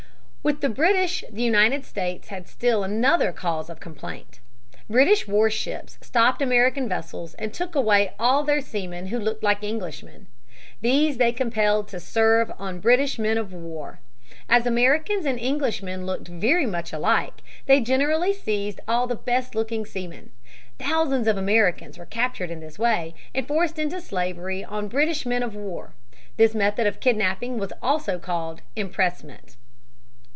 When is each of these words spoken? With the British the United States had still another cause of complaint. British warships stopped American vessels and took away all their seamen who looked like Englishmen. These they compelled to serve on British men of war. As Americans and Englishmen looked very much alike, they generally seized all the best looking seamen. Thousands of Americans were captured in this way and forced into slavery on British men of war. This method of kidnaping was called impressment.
With 0.43 0.61
the 0.61 0.69
British 0.69 1.23
the 1.31 1.43
United 1.43 1.85
States 1.85 2.29
had 2.29 2.47
still 2.47 2.83
another 2.83 3.31
cause 3.31 3.69
of 3.69 3.79
complaint. 3.79 4.39
British 4.89 5.27
warships 5.27 5.99
stopped 6.01 6.41
American 6.41 6.89
vessels 6.89 7.35
and 7.35 7.53
took 7.53 7.75
away 7.75 8.13
all 8.17 8.41
their 8.41 8.59
seamen 8.59 9.07
who 9.09 9.19
looked 9.19 9.43
like 9.43 9.63
Englishmen. 9.63 10.25
These 10.81 11.17
they 11.17 11.31
compelled 11.31 11.87
to 11.89 11.99
serve 11.99 12.51
on 12.57 12.79
British 12.79 13.19
men 13.19 13.37
of 13.37 13.53
war. 13.53 13.99
As 14.49 14.65
Americans 14.65 15.27
and 15.27 15.39
Englishmen 15.39 16.07
looked 16.07 16.27
very 16.27 16.65
much 16.65 16.91
alike, 16.91 17.43
they 17.67 17.79
generally 17.79 18.33
seized 18.33 18.79
all 18.87 19.05
the 19.05 19.15
best 19.15 19.53
looking 19.53 19.85
seamen. 19.85 20.31
Thousands 20.79 21.27
of 21.27 21.37
Americans 21.37 21.99
were 21.99 22.07
captured 22.07 22.49
in 22.49 22.61
this 22.61 22.79
way 22.79 23.13
and 23.35 23.47
forced 23.47 23.77
into 23.77 24.01
slavery 24.01 24.63
on 24.63 24.87
British 24.87 25.23
men 25.23 25.43
of 25.43 25.53
war. 25.55 25.93
This 26.37 26.55
method 26.55 26.87
of 26.87 26.99
kidnaping 26.99 27.59
was 27.59 27.71
called 28.23 28.63
impressment. 28.75 29.55